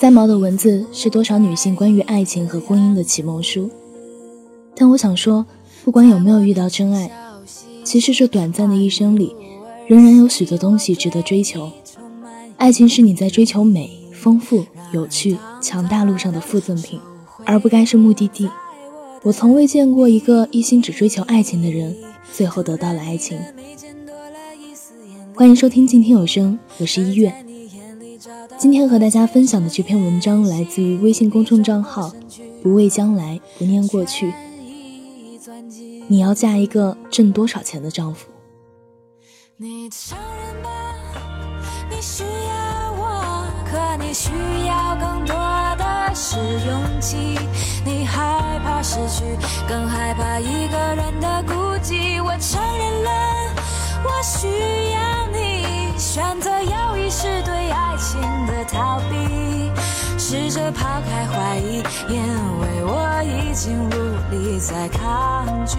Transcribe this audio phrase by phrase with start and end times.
[0.00, 3.68] 三毛的文字是多少女性关于爱情和婚姻的启蒙书，
[4.74, 5.44] 但我想说，
[5.84, 7.10] 不管有没有遇到真爱，
[7.84, 9.36] 其实这短暂的一生里，
[9.86, 11.70] 仍然有许多东西值得追求。
[12.56, 16.98] 爱情是你在追求美、丰富、有趣、强大路上的附赠品，
[17.44, 18.48] 而不该是目的地。
[19.22, 21.94] 我从未见过一个一心只追求爱情的人，
[22.32, 23.38] 最后得到了爱情。
[25.34, 27.49] 欢迎收听静听有声，我是一月。
[28.60, 32.12] 今天和大家分享的这篇文章来自于微信公众账号
[32.62, 34.30] “不畏将来，不念过去”。
[36.08, 38.28] 你要嫁一个挣多少钱的丈夫？
[39.56, 40.68] 你承认吧，
[41.88, 44.30] 你需要我，可你需
[44.66, 45.34] 要更多
[45.78, 47.16] 的是勇气。
[47.82, 49.24] 你害怕失去，
[49.66, 52.22] 更害怕一个人的孤寂。
[52.22, 53.10] 我承认了，
[54.04, 54.46] 我需
[54.92, 56.59] 要你，选择
[60.30, 61.78] 试着抛开怀疑，
[62.08, 62.22] 因
[62.60, 63.90] 为我已经无
[64.30, 65.76] 力再抗拒。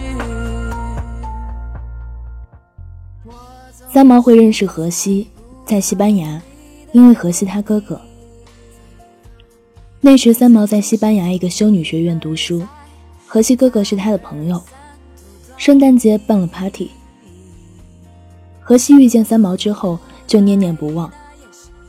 [3.90, 5.30] 三毛会认识荷西，
[5.66, 6.42] 在西班牙，
[6.92, 8.02] 因为荷西他哥哥。
[10.02, 12.62] 那时三毛在西班牙一个修女学院读书，
[13.26, 14.62] 荷西哥哥是他的朋友。
[15.56, 16.92] 圣诞节办了 party，
[18.60, 21.10] 荷西遇见三毛之后就念念不忘。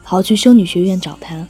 [0.05, 1.45] 跑去修女学院找他。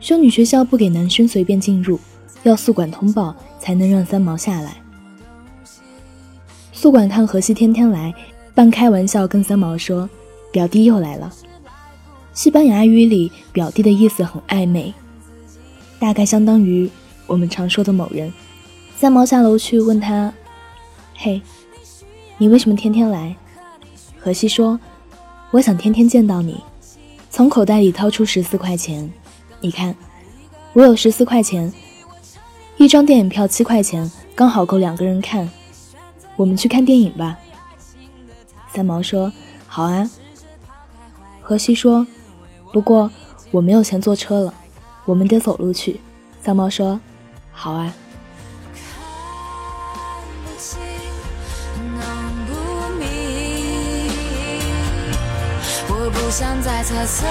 [0.00, 1.98] 修女学校不给男生随便进入，
[2.44, 4.76] 要宿管通报才能让三毛下来。
[6.72, 8.14] 宿管看荷西天天来，
[8.54, 10.08] 半开玩笑跟三毛说
[10.52, 11.32] ：“表弟又来了。”
[12.32, 14.94] 西班牙语里“表弟”的意思很暧昧，
[15.98, 16.88] 大概相当于
[17.26, 18.32] 我们常说的某人。
[18.96, 20.32] 三毛下楼去问他
[21.18, 21.42] ：“嘿，
[22.38, 23.34] 你为什么天天来？”
[24.16, 24.78] 荷西说
[25.50, 26.60] ：“我想天天见到你。”
[27.30, 29.12] 从口袋里掏出十四块钱，
[29.60, 29.94] 你看，
[30.72, 31.72] 我有十四块钱，
[32.76, 35.50] 一张电影票七块钱，刚好够两个人看。
[36.36, 37.36] 我们去看电影吧。
[38.72, 39.32] 三毛说
[39.66, 40.08] ：“好啊。”
[41.42, 42.06] 荷西说
[42.72, 43.10] ：“不过
[43.50, 44.54] 我没有钱坐车了，
[45.04, 46.00] 我们得走路去。”
[46.40, 47.00] 三毛说
[47.50, 47.92] ：“好啊。”
[56.10, 57.26] 不想再猜测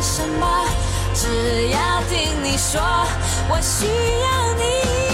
[0.00, 0.46] 什么，
[1.22, 2.80] 只要听你说，
[3.48, 5.11] 我需要你。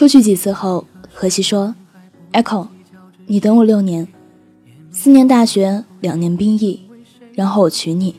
[0.00, 1.74] 出去几次后，荷西说
[2.32, 2.68] ：“Echo，
[3.26, 4.08] 你等我六年，
[4.90, 6.88] 四年大学，两年兵役，
[7.34, 8.18] 然后我娶你。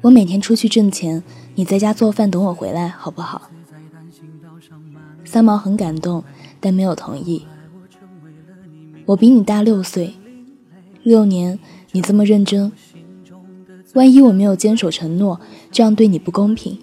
[0.00, 1.22] 我每天出去挣钱，
[1.54, 3.50] 你在家做饭等我回来，好不好？”
[5.22, 6.24] 三毛很感动，
[6.60, 7.44] 但没有同意。
[9.04, 10.14] 我比你大六岁，
[11.02, 11.58] 六年，
[11.92, 12.72] 你这么认真，
[13.92, 15.38] 万一我没有坚守承诺，
[15.70, 16.78] 这样对你不公平，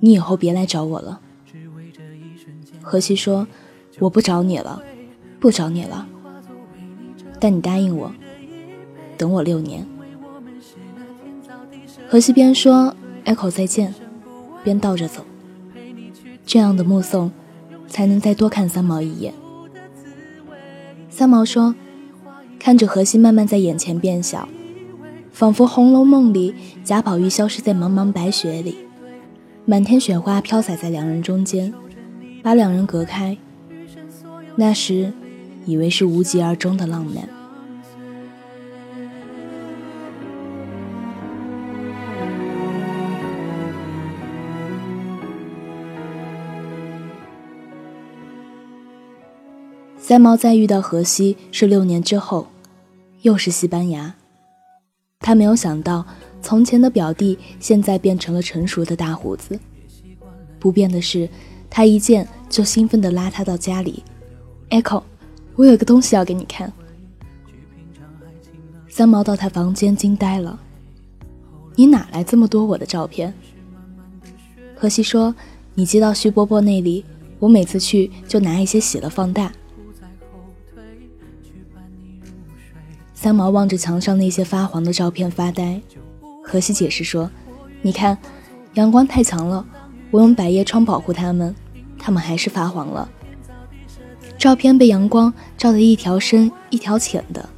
[0.00, 1.22] 你以后别来找我了。
[2.88, 3.46] 荷西说
[4.00, 4.82] ：“我不找你了，
[5.38, 6.08] 不找你了。
[7.38, 8.10] 但你答应我，
[9.18, 9.86] 等我六年。”
[12.08, 13.94] 荷西边说 “Echo 再见”，
[14.64, 15.22] 边倒着走。
[16.46, 17.30] 这样的目送，
[17.86, 19.34] 才能再多看三毛一眼。
[21.10, 21.74] 三毛说
[22.58, 24.48] ：“看着荷西慢慢在眼前变小，
[25.30, 28.78] 仿佛《红楼梦》里贾宝玉消失在茫茫白雪里，
[29.66, 31.74] 满天雪花飘洒在两人中间。”
[32.48, 33.36] 把两人隔开，
[34.56, 35.12] 那时
[35.66, 37.28] 以为是无疾而终的浪漫。
[49.98, 52.46] 三毛再遇到荷西是六年之后，
[53.20, 54.14] 又是西班牙。
[55.20, 56.06] 他没有想到，
[56.40, 59.60] 从前的表弟现在变成了成熟的大胡子。
[60.58, 61.28] 不变的是。
[61.70, 64.02] 他一见就兴奋地拉他到家里
[64.70, 65.02] ，Echo，
[65.54, 66.72] 我有个东西要给你看。
[68.88, 70.58] 三毛到他房间惊呆了，
[71.76, 73.32] 你哪来这么多我的照片？
[74.74, 75.34] 荷西说，
[75.74, 77.04] 你寄到徐伯伯那里，
[77.38, 79.52] 我每次去就拿一些洗了放大。
[83.14, 85.80] 三毛望着墙上那些发黄的照片发呆。
[86.42, 87.30] 荷西解释说
[87.82, 88.16] ：“你看，
[88.74, 89.66] 阳光太强了，
[90.10, 91.54] 我用百叶窗保护它们，
[91.98, 93.08] 它们还是发黄了。
[94.38, 97.48] 照片被阳光照得一条深一条浅的。”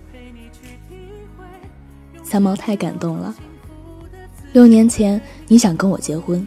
[2.24, 3.34] 三毛太感动了。
[4.52, 6.46] 六年前你想跟我结婚，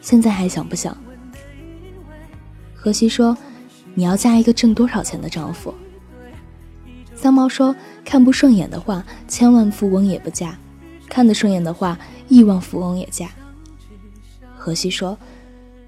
[0.00, 0.96] 现在还想不想？
[2.74, 3.36] 荷西说
[3.92, 5.74] ：“你要嫁一个挣多少钱的丈夫？”
[7.14, 7.76] 三毛说
[8.06, 10.52] ：“看不顺眼的话，千万富翁也不嫁；
[11.08, 13.28] 看得顺眼的话，亿万富翁也嫁。”
[14.62, 15.16] 荷西说：“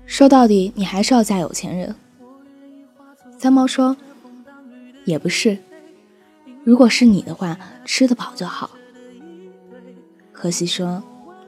[0.06, 1.94] 说到底，你还是要嫁有钱人。”
[3.38, 3.94] 三毛说
[5.04, 5.58] ：“也不是，
[6.64, 8.70] 如果是你的话，吃得饱就好。”
[10.32, 11.02] 荷西说：“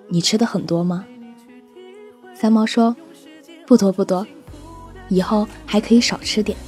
[0.08, 1.06] 你吃的很多吗？”
[2.36, 2.94] 三毛说
[3.66, 4.26] ：“不多不多，
[5.08, 6.58] 以后还可以少吃点。”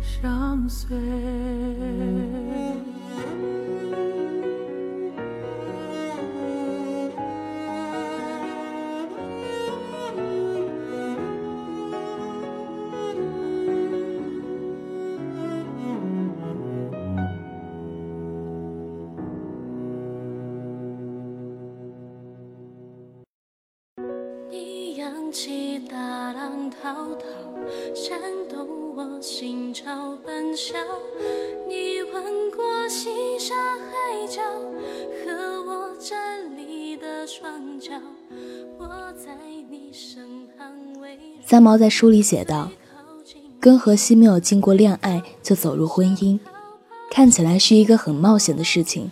[0.00, 0.96] 相随。
[34.26, 37.92] 和我站立的双脚。
[38.78, 39.36] 我在
[39.70, 42.70] 你身旁围三毛在书里写道
[43.60, 46.38] ：“跟荷西没有经过恋爱就走入婚姻，
[47.10, 49.10] 看起来是一个很冒险的事情。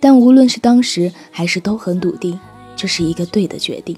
[0.00, 2.38] 但无论是当时还是都很笃定，
[2.74, 3.96] 这是一个对的决定。”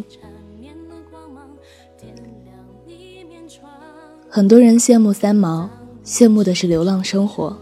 [4.28, 5.70] 很多人羡慕三毛，
[6.04, 7.56] 羡慕的是流浪生活。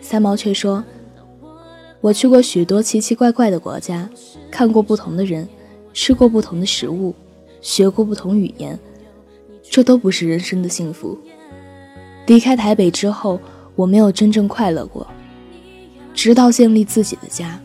[0.00, 0.82] 三毛却说
[2.02, 4.10] ：“我去过许多奇奇怪怪的国家，
[4.50, 5.48] 看过不同的人，
[5.94, 7.14] 吃过不同的食物，
[7.60, 8.76] 学过不同语言，
[9.62, 11.16] 这都不是人生的幸福。
[12.26, 13.40] 离开台北之后，
[13.76, 15.06] 我没有真正快乐过，
[16.12, 17.60] 直到建立自己的家。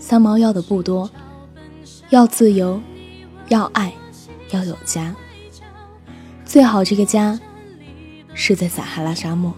[0.00, 1.08] 三毛要的不多，
[2.10, 2.80] 要自由，
[3.48, 3.92] 要爱，
[4.50, 5.14] 要有家。”
[6.44, 7.38] 最好这个家
[8.34, 9.52] 是在撒哈拉沙漠。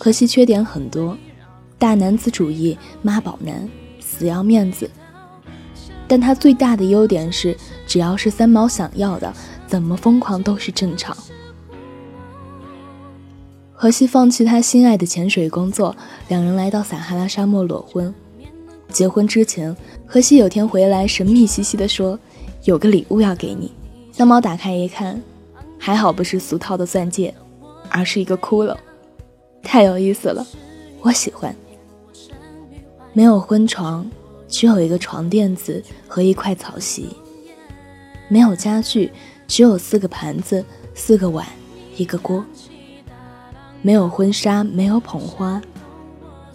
[0.00, 1.14] 可惜缺点很多，
[1.78, 3.68] 大男子主义、妈宝男、
[4.00, 4.90] 死要面子。
[6.08, 7.54] 但他最大的优点是，
[7.86, 9.30] 只要是三毛想要的，
[9.66, 11.14] 怎么疯狂都是正常。
[13.74, 15.94] 荷西放弃他心爱的潜水工作，
[16.28, 18.12] 两人来到撒哈拉沙漠裸婚。
[18.88, 19.76] 结婚之前，
[20.06, 22.18] 荷西有天回来，神秘兮兮地说
[22.64, 23.70] ：“有个礼物要给你。”
[24.10, 25.20] 三毛打开一看，
[25.78, 27.34] 还好不是俗套的钻戒，
[27.90, 28.74] 而是一个骷髅，
[29.62, 30.46] 太有意思了，
[31.00, 31.54] 我喜欢。
[33.12, 34.08] 没有婚床，
[34.48, 37.04] 只有一个床垫子和一块草席；
[38.28, 39.12] 没有家具，
[39.46, 40.64] 只有四个盘子、
[40.94, 41.46] 四个碗、
[41.96, 42.42] 一个锅；
[43.82, 45.60] 没有婚纱，没有捧花，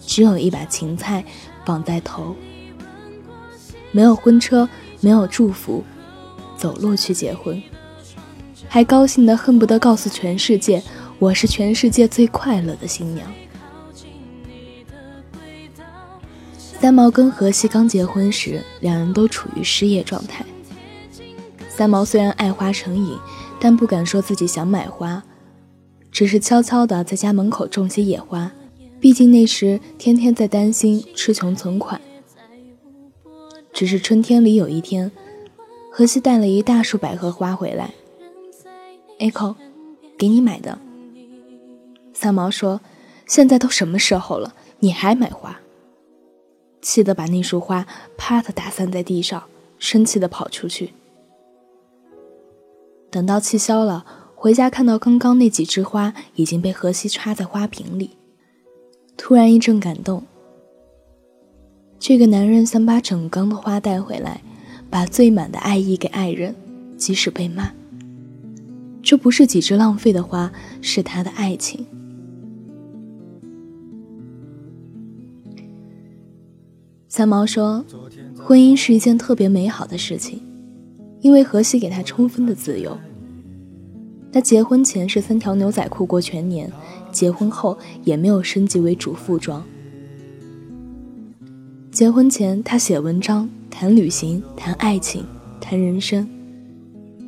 [0.00, 1.24] 只有一把芹菜
[1.64, 2.34] 绑在头；
[3.92, 4.68] 没有婚车，
[5.00, 5.84] 没有祝福。
[6.56, 7.62] 走路去结婚，
[8.66, 10.82] 还高兴得恨不得告诉全世界，
[11.18, 13.26] 我是全世界最快乐的新娘。
[16.58, 20.44] 三毛跟荷西刚结婚时，两人都处于失业状态。
[21.68, 23.16] 三毛虽然爱花成瘾，
[23.58, 25.22] 但不敢说自己想买花，
[26.12, 28.52] 只是悄悄地在家门口种些野花。
[29.00, 32.00] 毕竟那时天天在担心吃穷存款。
[33.72, 35.10] 只是春天里有一天。
[35.90, 37.94] 荷西带了一大束百合花回来
[39.18, 39.54] ，Echo，
[40.18, 40.78] 给你买的。
[42.18, 42.80] 三毛说
[43.28, 45.60] ：“现在都什么时候了，你还买花？”
[46.80, 49.44] 气得把那束花啪的打散在地上，
[49.78, 50.94] 生气的跑出去。
[53.10, 58.12] 等到气消了，回家看到刚刚那几枝花已经被荷西插在花瓶里，
[59.18, 60.24] 突然一阵感动。
[61.98, 64.40] 这个男人想把整缸的花带回来。
[64.88, 66.54] 把最满的爱意给爱人，
[66.96, 67.72] 即使被骂。
[69.02, 71.84] 这不是几枝浪费的花，是他的爱情。
[77.16, 77.82] 三毛说，
[78.36, 80.38] 婚姻是一件特别美好的事情，
[81.22, 82.94] 因为荷西给他充分的自由。
[84.30, 86.70] 他结婚前是三条牛仔裤过全年，
[87.10, 89.64] 结婚后也没有升级为主妇装。
[91.90, 95.24] 结婚前，他写文章、谈旅行、谈爱情、
[95.58, 96.26] 谈人生；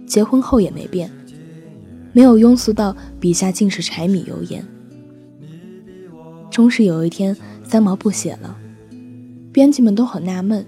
[0.06, 1.10] 结婚后也没变，
[2.12, 4.62] 没有庸俗到笔下尽是柴米油盐。
[6.50, 8.54] 终是有一天，三毛不写了，
[9.58, 10.64] 编辑们都很纳闷，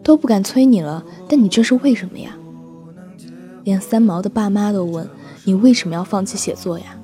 [0.00, 1.04] 都不敢催你了。
[1.28, 2.38] 但你这是为什么呀？
[3.64, 5.10] 连三毛的爸妈都问
[5.42, 6.96] 你为什么要放弃写作呀？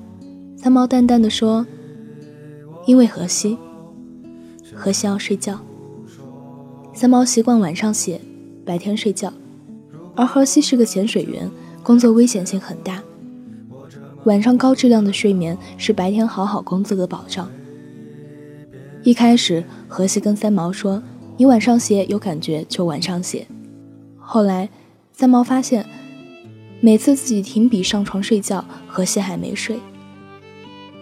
[0.55, 1.67] 三毛淡淡的说
[2.87, 3.57] ：“因为荷西，
[4.73, 5.59] 荷西要睡觉。
[6.93, 8.21] 三毛习惯晚上写，
[8.63, 9.33] 白天睡觉。
[10.15, 11.51] 而荷西是个潜水员，
[11.83, 13.03] 工作危险性很大，
[14.23, 17.51] 晚上高质量的睡眠是白天好好工作的保障。”
[19.07, 21.01] 一开始，荷西跟三毛说
[21.39, 23.47] ：“你晚上写有感觉就晚上写。”
[24.19, 24.67] 后来，
[25.13, 25.85] 三毛发现，
[26.81, 29.79] 每次自己停笔上床睡觉，荷西还没睡。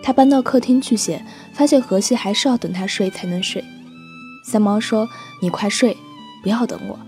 [0.03, 3.65] 他搬到客厅去写，发现荷西还是要等他睡才能睡。
[4.45, 5.09] 三毛说
[5.41, 5.97] ：“你快睡，
[6.43, 6.99] 不要等我。”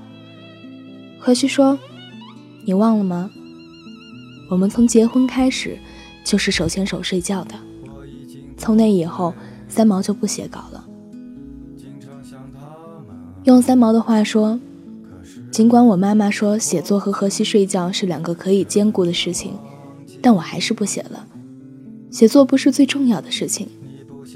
[1.22, 1.78] 荷西说
[2.66, 3.30] ：“你忘了吗？
[4.50, 5.78] 我们从结婚开始
[6.24, 7.54] 就是手牵手睡觉的。
[8.58, 9.36] 从那以后，
[9.70, 10.86] 三毛就不写稿了。”
[13.48, 14.60] 用三毛的话说，
[15.50, 19.54] 尽管我妈妈说写作和荷西睡觉是两个可以兼顾的事情，
[20.22, 21.26] 但我还是不写了。
[22.12, 23.70] 写作不是最重要的事情，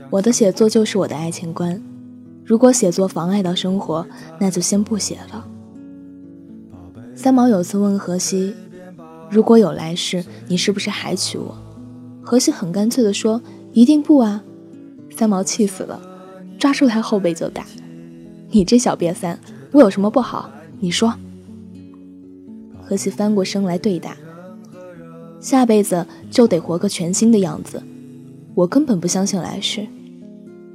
[0.09, 1.83] 我的写作就是我的爱情观。
[2.45, 4.07] 如果写作妨碍到生活，
[4.39, 5.45] 那就先不写了。
[7.13, 8.55] 三毛有次问荷西
[9.29, 11.57] ：“如果有来世，你是不是还娶我？”
[12.23, 13.41] 荷西很干脆地说
[13.73, 14.41] ：“一定不啊！”
[15.13, 16.01] 三毛气死了，
[16.57, 17.65] 抓住他后背就打。
[18.53, 19.39] 你这小瘪三，
[19.71, 20.51] 我有什么不好？
[20.81, 21.13] 你说。
[22.81, 24.17] 何西翻过身来对答
[25.39, 27.81] ：“下辈子就得活个全新的样子。
[28.53, 29.87] 我根本不相信来世。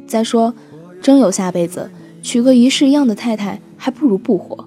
[0.06, 0.54] 再说，
[1.02, 1.90] 真有下辈子，
[2.22, 4.66] 娶个一世一样的太太，还不如不活。”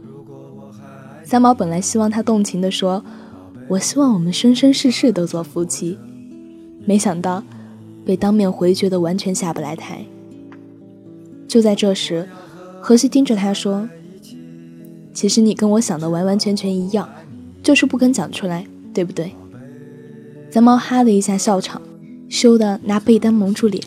[1.26, 3.04] 三毛本来希望他动情地说
[3.68, 5.98] ：“我希望我们生生世世都做夫妻。”
[6.86, 7.44] 没想到，
[8.06, 10.06] 被当面回绝的完全下不来台。
[11.48, 12.30] 就在这时。
[12.82, 13.88] 荷西盯着他说
[15.14, 17.08] ：“其实你跟我想的完完全全一样，
[17.62, 19.34] 就是不肯讲出来，对不对？”
[20.50, 21.82] 三毛哈的一下笑场，
[22.30, 23.84] 羞得拿被单蒙住脸。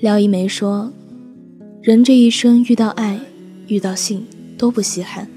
[0.00, 0.92] 廖一梅说
[1.82, 3.20] ：“人这一生遇到爱，
[3.66, 4.24] 遇到性
[4.56, 5.28] 都不稀罕，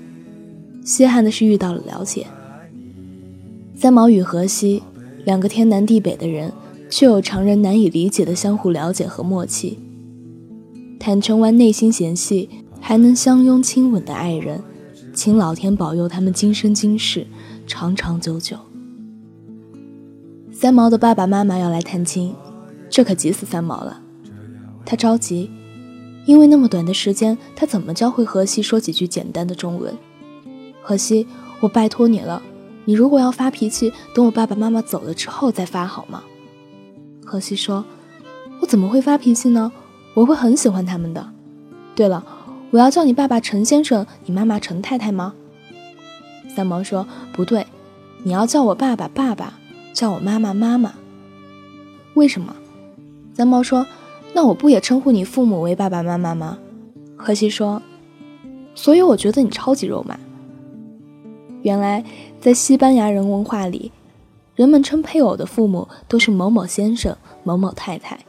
[0.86, 2.28] 稀罕的是遇到了了解。”
[3.76, 4.84] 三毛与荷西
[5.26, 6.54] 两个天南地北的人，
[6.90, 9.80] 却有常人难以理解的相互了解和默契。
[11.04, 12.48] 坦诚完内心嫌隙，
[12.80, 14.62] 还能相拥亲吻的爱人，
[15.16, 17.26] 请老天保佑他们今生今世
[17.66, 18.56] 长长久久。
[20.52, 22.36] 三毛的爸爸妈妈要来探亲，
[22.88, 24.00] 这可急死三毛了。
[24.86, 25.50] 他着急，
[26.28, 29.98] 因为那么短的时间，他怎么教会荷西说几句简单的中文？
[30.84, 31.26] 荷西，
[31.62, 32.44] 我拜托你了，
[32.86, 36.22] 你如果要发脾气，等我爸爸妈妈走了之后再发好吗？
[37.26, 37.86] 荷西说
[38.62, 39.72] ：“我怎么会发脾气呢？”
[40.14, 41.26] 我会很喜欢他们的。
[41.96, 42.24] 对了，
[42.72, 45.34] 我要叫你爸爸陈先生，你妈妈陈太太吗？
[46.56, 47.66] 三毛说：“不对，
[48.24, 49.54] 你要叫我爸爸爸爸，
[49.94, 50.94] 叫我妈妈妈妈。”
[52.16, 52.56] 为什么？
[53.34, 53.88] 三毛说
[54.34, 56.58] ：“那我不也称呼你父母为爸爸妈妈吗？”
[57.16, 57.82] 荷西说
[58.76, 60.20] ：“所以我觉得你超级肉麻。”
[61.64, 62.04] 原来
[62.40, 63.92] 在西班牙人文化里，
[64.56, 68.20] 人们称配偶的父母都是某某先生、某某太太。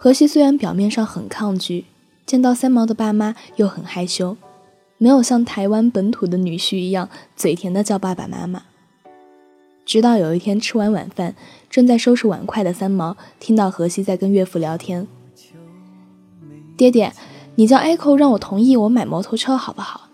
[0.00, 1.86] 荷西虽然表面上很抗拒，
[2.24, 4.36] 见到三毛的爸妈又很害羞，
[4.96, 8.62] 没有像台湾本土的女婿一样嘴甜的叫爸爸妈妈。
[9.84, 11.34] 直到有一天吃完晚饭，
[11.68, 15.08] 正在收拾碗筷的三毛听到荷西在跟岳父聊天
[16.78, 17.12] ：“爹爹，
[17.56, 20.10] 你叫 Echo 让我同意我买摩托车好不好？”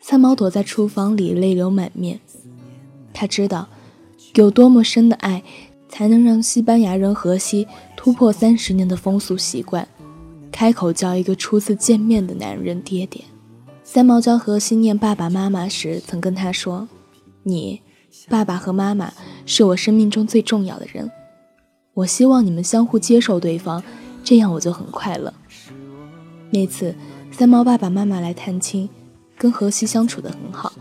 [0.00, 2.20] 三毛躲在厨房里泪流满面，
[3.12, 3.66] 他知道
[4.34, 5.42] 有多么深的爱。
[5.90, 7.66] 才能让西班牙人荷西
[8.08, 9.86] 突破三十年的风俗习惯，
[10.50, 13.22] 开口叫一个初次见面的男人爹爹。
[13.84, 16.88] 三毛教荷西念爸爸妈妈时，曾跟他说
[17.44, 17.82] ：“你，
[18.30, 19.12] 爸爸和妈妈
[19.44, 21.10] 是我生命中最重要的人。
[21.92, 23.82] 我希望你们相互接受对方，
[24.24, 25.34] 这样我就很快乐。”
[26.48, 26.94] 那次，
[27.30, 28.88] 三毛爸爸妈妈来探亲，
[29.36, 30.72] 跟荷西相处得很好。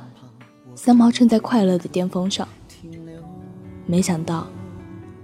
[0.75, 2.47] 三毛正在快乐的巅峰上，
[3.85, 4.47] 没想到。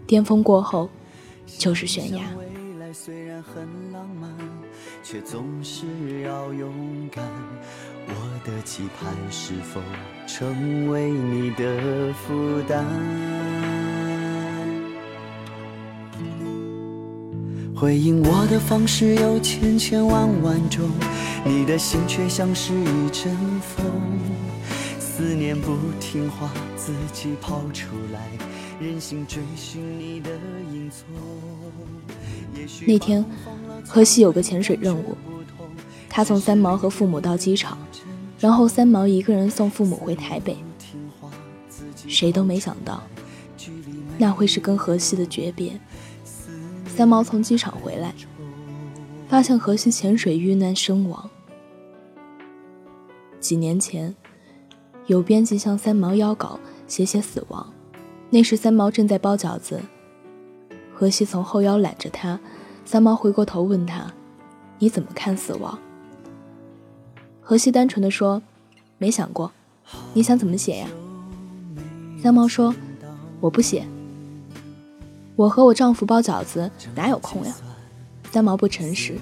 [0.05, 0.89] 巅峰过后，
[1.45, 2.23] 就是悬崖。
[2.95, 4.29] 虽然很浪漫，
[5.01, 7.25] 却总是要勇敢。
[8.05, 8.13] 我
[8.45, 9.81] 的期盼是否
[10.27, 12.85] 成为你的负担？
[17.75, 20.87] 回应我的方式有千千万万种，
[21.43, 23.83] 你的心却像是一阵风，
[24.99, 28.19] 思念不听话，自己跑出来，
[28.83, 30.29] 任性追寻你的
[30.73, 31.07] 影踪。
[32.85, 33.23] 那天，
[33.87, 35.15] 河西有个潜水任务，
[36.09, 37.77] 他送三毛和父母到机场，
[38.39, 40.57] 然后三毛一个人送父母回台北。
[42.09, 43.01] 谁都没想到，
[44.17, 45.79] 那会是跟河西的诀别。
[46.85, 48.13] 三毛从机场回来，
[49.29, 51.29] 发现河西潜水遇难身亡。
[53.39, 54.13] 几年前，
[55.07, 57.72] 有编辑向三毛邀稿写写死亡，
[58.33, 59.79] 那时三毛正在包饺子，
[60.91, 62.39] 荷西从后腰揽着他，
[62.83, 64.11] 三毛回过头问他
[64.79, 65.77] ：“你怎么看死亡？”
[67.39, 68.41] 荷西单纯的说
[68.97, 69.51] ：“没想过，
[70.15, 70.87] 你想怎么写呀？”
[72.19, 72.73] 三毛说
[73.39, 73.85] ：“我不写。”
[75.37, 77.53] 我和我丈夫包饺子，哪有空呀？
[78.31, 79.15] 三毛不诚实，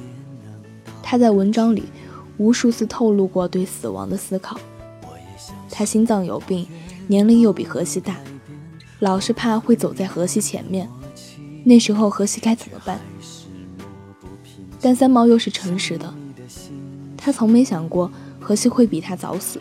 [1.03, 1.83] 他在文章里
[2.37, 4.57] 无数次透露过对死亡的思考。
[5.69, 6.65] 他心脏有病，
[7.07, 8.15] 年龄又比荷西大，
[9.01, 10.87] 老是怕会走在荷西前面。
[11.63, 12.99] 那时候荷西该怎么办？
[14.79, 16.13] 但三毛又是诚实的，
[17.17, 19.59] 他从没想过荷西会比他早死，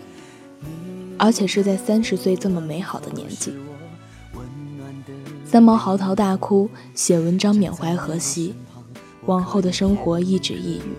[1.19, 3.55] 而且是在三十岁这么美好的年纪。
[5.45, 8.55] 三毛嚎啕大哭，写文章缅怀荷西，
[9.25, 10.93] 往后的生活一直抑郁。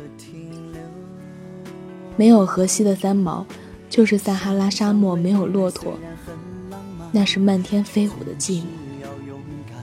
[2.18, 3.46] 没有荷西的三毛，
[3.88, 5.98] 就是撒哈拉沙漠没有骆驼，
[7.12, 8.66] 那是漫天飞舞的寂寞。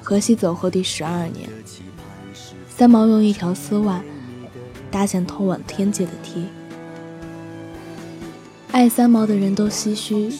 [0.02, 1.48] 荷西走后第十二年，
[2.68, 4.02] 三毛用一条丝袜
[4.90, 6.46] 搭建通往天界的梯。
[8.72, 10.32] 爱三毛的人都唏嘘，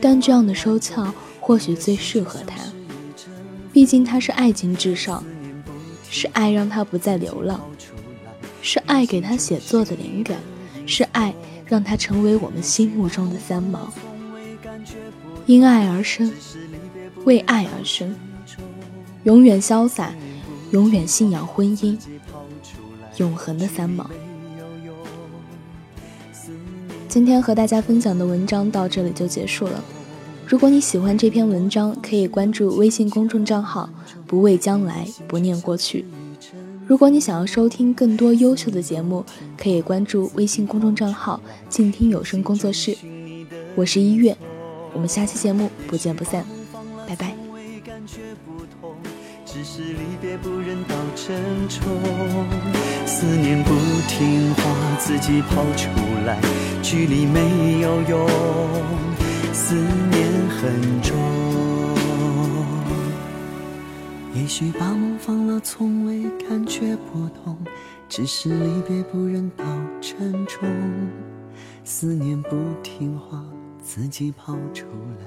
[0.00, 2.60] 但这样的收鞘或许最适合他。
[3.72, 5.24] 毕竟他是爱情至上，
[6.08, 7.60] 是爱让他不再流浪，
[8.62, 10.38] 是爱给他写作的灵感，
[10.86, 11.34] 是爱
[11.64, 13.92] 让他成为我们心目中的三毛。
[15.50, 16.30] 因爱而生，
[17.24, 18.14] 为爱而生，
[19.24, 20.14] 永远潇洒，
[20.70, 21.98] 永远信仰婚姻，
[23.16, 24.08] 永恒的三毛。
[27.08, 29.82] 今天和大家分享的文章到这里就结束了。
[30.46, 33.90] 如果你喜欢这篇文章，可以关注微信公众账号
[34.28, 36.04] “不畏将来，不念过去”。
[36.86, 39.26] 如果你想要收听更多优秀的节目，
[39.58, 42.96] 可以关注微信公众账号“静听有声工作室”。
[43.74, 44.36] 我是一月，
[45.00, 46.44] 我们下期节目不见不散，
[47.08, 47.34] 拜拜。
[49.46, 51.82] 只是离别不忍到沉重，
[53.06, 53.70] 思念不
[54.06, 54.62] 听话，
[54.98, 55.88] 自己跑出
[56.26, 56.38] 来，
[56.82, 58.28] 距离没有用，
[59.54, 60.28] 思念。
[60.60, 61.16] 很重，
[64.34, 67.56] 也许把梦放了，从未感觉不同，
[68.06, 69.64] 只是离别不忍到
[70.02, 70.68] 沉重，
[71.84, 72.50] 思念不
[72.82, 73.42] 听话，
[73.82, 74.86] 自己跑出
[75.18, 75.24] 来，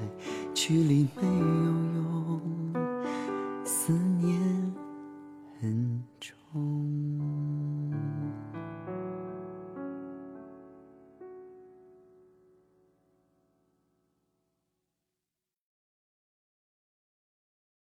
[0.53, 1.31] 距离没有
[1.95, 2.41] 用，
[3.65, 4.39] 思念
[5.59, 7.22] 很重。